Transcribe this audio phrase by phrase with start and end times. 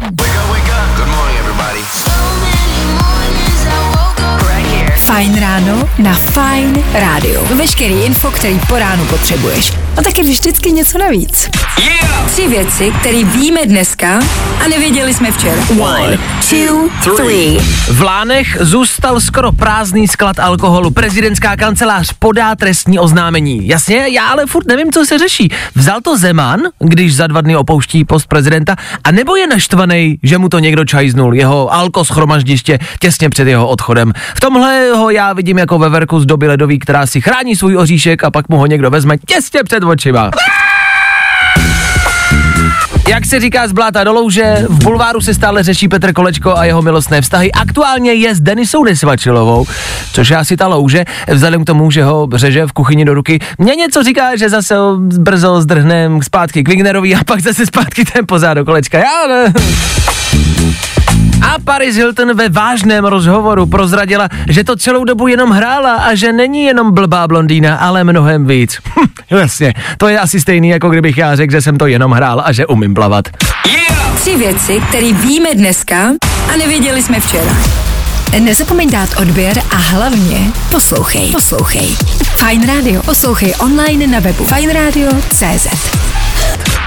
[0.00, 0.96] Wake up, wake up.
[0.96, 2.49] Good morning, everybody.
[5.20, 7.40] Fajn ráno na Fajn rádiu.
[7.56, 9.72] Veškerý info, který po ránu potřebuješ.
[9.96, 11.50] A taky vždycky něco navíc.
[11.78, 12.10] Yeah!
[12.26, 14.20] Tři věci, které víme dneska
[14.64, 15.62] a nevěděli jsme včera.
[15.80, 16.18] One,
[16.50, 17.58] two, three.
[17.88, 20.90] V Lánech zůstal skoro prázdný sklad alkoholu.
[20.90, 23.68] Prezidentská kancelář podá trestní oznámení.
[23.68, 25.52] Jasně, já ale furt nevím, co se řeší.
[25.74, 30.38] Vzal to Zeman, když za dva dny opouští post prezidenta, a nebo je naštvaný, že
[30.38, 34.12] mu to někdo čajznul, jeho alko schromaždiště těsně před jeho odchodem.
[34.34, 38.24] V tomhle ho já vidím jako veverku z doby ledový, která si chrání svůj oříšek
[38.24, 40.30] a pak mu ho někdo vezme těsně před očima.
[43.08, 46.64] Jak se říká z bláta do louže, v bulváru se stále řeší Petr Kolečko a
[46.64, 47.52] jeho milostné vztahy.
[47.52, 49.66] Aktuálně je s Denisou Nesvačilovou,
[50.12, 53.38] což je asi ta louže, vzhledem k tomu, že ho řeže v kuchyni do ruky.
[53.58, 54.74] Mně něco říká, že zase
[55.18, 58.98] brzo zdrhnem zpátky k Wignerovi a pak zase zpátky ten pozad do Kolečka.
[58.98, 59.52] Já ne.
[61.64, 66.64] Paris Hilton ve vážném rozhovoru prozradila, že to celou dobu jenom hrála a že není
[66.64, 68.78] jenom blbá blondýna, ale mnohem víc.
[69.00, 72.42] Hm, jasně, to je asi stejný, jako kdybych já řekl, že jsem to jenom hrál
[72.44, 73.24] a že umím plavat.
[73.66, 74.14] Yeah!
[74.20, 75.96] Tři věci, které víme dneska
[76.52, 77.56] a nevěděli jsme včera.
[78.40, 80.38] Nezapomeň dát odběr a hlavně
[80.70, 81.30] poslouchej.
[81.30, 81.96] Poslouchej.
[82.34, 83.02] Fine Radio.
[83.02, 85.66] Poslouchej online na webu fajnradio.cz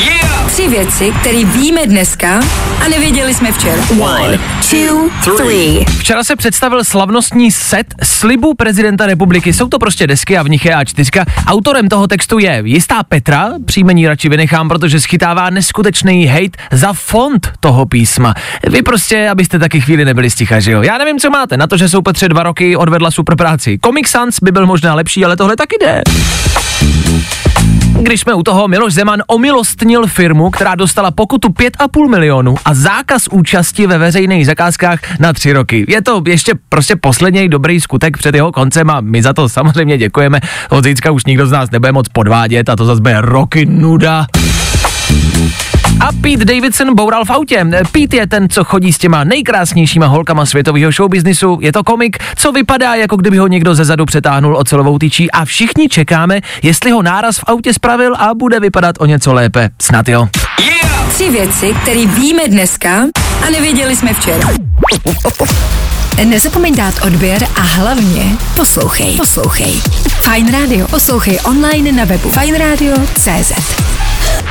[0.00, 0.27] Yeah!
[0.48, 2.40] Tři věci, které víme dneska
[2.84, 3.82] a nevěděli jsme včera.
[4.00, 4.38] One,
[4.70, 5.84] two, three.
[5.84, 9.52] Včera se představil slavnostní set slibů prezidenta republiky.
[9.52, 11.24] Jsou to prostě desky a v nich je A4.
[11.46, 17.52] Autorem toho textu je jistá Petra, příjmení radši vynechám, protože schytává neskutečný hate za font
[17.60, 18.34] toho písma.
[18.70, 20.82] Vy prostě, abyste taky chvíli nebyli sticha, že jo?
[20.82, 23.78] Já nevím, co máte, na to, že jsou Petře dva roky odvedla super práci.
[23.84, 26.02] Comic Sans by byl možná lepší, ale tohle taky jde.
[28.02, 33.28] Když jsme u toho, Miloš Zeman omilostnil firmu, která dostala pokutu 5,5 milionu a zákaz
[33.30, 35.84] účasti ve veřejných zakázkách na tři roky.
[35.88, 39.98] Je to ještě prostě poslední dobrý skutek před jeho koncem a my za to samozřejmě
[39.98, 40.40] děkujeme.
[40.70, 44.26] Od zítřka už nikdo z nás nebude moc podvádět a to zase bude roky nuda.
[46.00, 47.66] A Pete Davidson boural v autě.
[47.92, 51.58] Pete je ten, co chodí s těma nejkrásnějšíma holkama světového showbiznisu.
[51.60, 55.44] Je to komik, co vypadá, jako kdyby ho někdo ze zadu přetáhnul ocelovou tyčí a
[55.44, 59.70] všichni čekáme, jestli ho náraz v autě spravil a bude vypadat o něco lépe.
[59.80, 60.28] Snad jo.
[60.60, 61.12] Yeah!
[61.14, 63.04] Tři věci, které víme dneska
[63.46, 64.48] a nevěděli jsme včera.
[66.24, 69.16] Nezapomeň dát odběr a hlavně poslouchej.
[69.16, 69.72] Poslouchej.
[70.20, 70.88] Fine Radio.
[70.88, 73.97] Poslouchej online na webu fajnradio.cz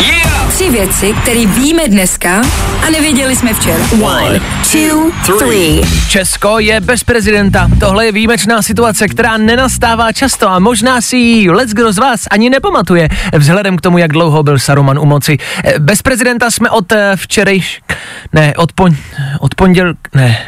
[0.00, 0.36] Yeah!
[0.56, 2.42] Tři věci, které víme dneska
[2.86, 3.84] a nevěděli jsme včera.
[4.02, 4.40] One,
[4.72, 5.80] two, three.
[6.08, 7.70] Česko je bez prezidenta.
[7.80, 12.20] Tohle je výjimečná situace, která nenastává často a možná si ji let's kdo z vás
[12.30, 13.08] ani nepamatuje,
[13.38, 15.38] vzhledem k tomu, jak dlouho byl Saruman u moci.
[15.64, 17.80] Eh, Bez prezidenta jsme od eh, včerejš...
[18.32, 18.96] Ne, od, pon...
[19.40, 19.94] od ponděl...
[20.14, 20.38] Ne,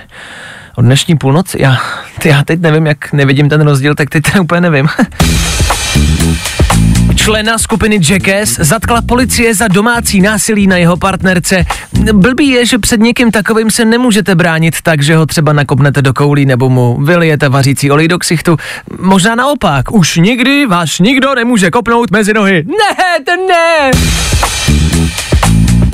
[0.77, 1.59] od dnešní půlnoci.
[1.61, 1.77] Já,
[2.25, 4.89] já teď nevím, jak nevidím ten rozdíl, tak teď to úplně nevím.
[7.15, 11.65] Člena skupiny Jackass zatkla policie za domácí násilí na jeho partnerce.
[12.13, 16.15] Blbý je, že před někým takovým se nemůžete bránit tak, že ho třeba nakopnete do
[16.15, 18.57] koulí nebo mu vylijete vařící olej do ksichtu.
[18.99, 22.65] Možná naopak, už nikdy vás nikdo nemůže kopnout mezi nohy.
[22.67, 23.91] Ne, to ne!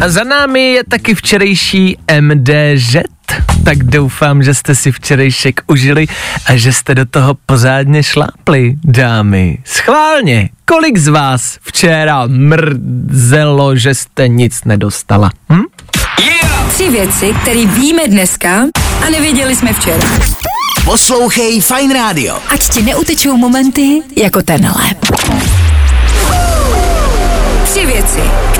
[0.04, 3.13] A za námi je taky včerejší MDŽ.
[3.64, 6.06] Tak doufám, že jste si včerejšek užili
[6.46, 9.58] a že jste do toho pořádně šlápli, dámy.
[9.64, 15.30] Schválně, kolik z vás včera mrzelo, že jste nic nedostala?
[15.52, 15.62] Hm?
[16.20, 16.72] Yeah!
[16.72, 18.64] Tři věci, které víme dneska
[19.06, 20.08] a nevěděli jsme včera.
[20.84, 22.38] Poslouchej Fine Radio.
[22.48, 24.84] Ať ti neutečou momenty jako tenhle.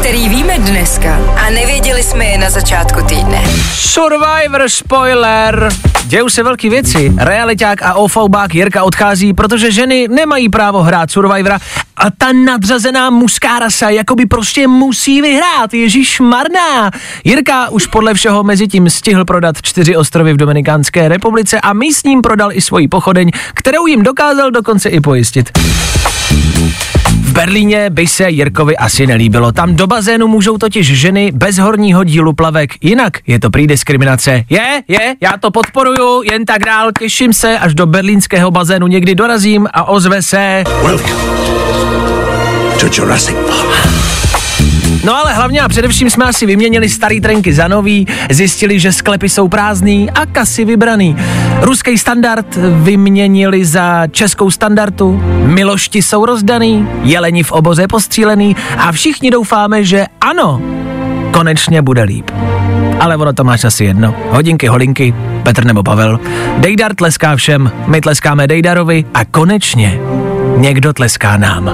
[0.05, 3.43] Které víme dneska a nevěděli jsme je na začátku týdne.
[3.75, 5.69] Survivor spoiler!
[6.05, 7.13] Dějou se velké věci.
[7.17, 11.59] Realiták a ofoubák Jirka odchází, protože ženy nemají právo hrát Survivora
[11.97, 15.75] a ta nadřazená mužská rasa jakoby prostě musí vyhrát.
[15.75, 16.91] Ježíš marná.
[17.25, 22.23] Jirka už podle všeho mezi tím stihl prodat čtyři ostrovy v Dominikánské republice a místním
[22.23, 25.59] prodal i svoji pochodeň, kterou jim dokázal dokonce i pojistit.
[27.35, 29.53] Berlíně by se Jirkovi asi nelíbilo.
[29.53, 32.71] Tam do bazénu můžou totiž ženy bez horního dílu plavek.
[32.81, 34.45] Jinak je to prý diskriminace.
[34.51, 39.15] Je, je, já to podporuju, jen tak dál, těším se, až do berlínského bazénu někdy
[39.15, 40.65] dorazím a ozve se.
[40.83, 41.23] Welcome
[42.81, 43.94] to Jurassic Park.
[45.05, 49.29] No ale hlavně a především jsme asi vyměnili starý trenky za nový, zjistili, že sklepy
[49.29, 51.17] jsou prázdný a kasy vybraný.
[51.61, 52.47] Ruský standard
[52.83, 60.07] vyměnili za českou standardu, milošti jsou rozdaný, jeleni v oboze postřílený a všichni doufáme, že
[60.21, 60.63] ano,
[61.31, 62.31] konečně bude líp.
[63.01, 64.15] ale ono to máš asi jedno.
[64.31, 66.21] Hodinky, holinky, Petr nebo Pavel.
[66.59, 70.01] Dejdar tleská všem, my tleskáme Dejdarovi a konečně
[70.57, 71.71] někdo tleská nám.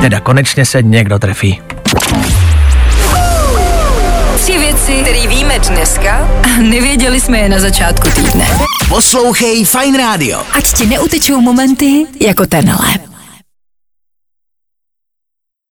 [0.00, 1.73] Teda konečně se někdo trefí.
[4.86, 8.46] Věci, které víme dneska a nevěděli jsme je na začátku týdne.
[8.88, 10.42] Poslouchej Fine Radio.
[10.52, 13.13] Ať ti neutečou momenty jako tenhle.